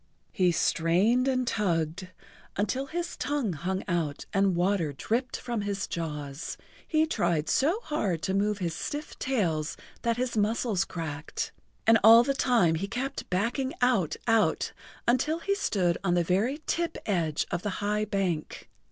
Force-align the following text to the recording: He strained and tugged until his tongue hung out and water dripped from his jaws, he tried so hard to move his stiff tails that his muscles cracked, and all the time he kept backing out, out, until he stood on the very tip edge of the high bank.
He 0.31 0.51
strained 0.51 1.27
and 1.27 1.45
tugged 1.47 2.07
until 2.57 2.87
his 2.87 3.15
tongue 3.15 3.53
hung 3.53 3.83
out 3.87 4.25
and 4.33 4.55
water 4.55 4.93
dripped 4.93 5.37
from 5.37 5.61
his 5.61 5.85
jaws, 5.85 6.57
he 6.87 7.05
tried 7.05 7.47
so 7.47 7.79
hard 7.83 8.23
to 8.23 8.33
move 8.33 8.57
his 8.57 8.73
stiff 8.73 9.19
tails 9.19 9.77
that 10.01 10.17
his 10.17 10.35
muscles 10.35 10.85
cracked, 10.85 11.51
and 11.85 11.99
all 12.03 12.23
the 12.23 12.33
time 12.33 12.73
he 12.73 12.87
kept 12.87 13.29
backing 13.29 13.75
out, 13.79 14.15
out, 14.25 14.73
until 15.07 15.37
he 15.37 15.53
stood 15.53 15.99
on 16.03 16.15
the 16.15 16.23
very 16.23 16.63
tip 16.65 16.97
edge 17.05 17.45
of 17.51 17.61
the 17.61 17.69
high 17.85 18.03
bank. 18.05 18.71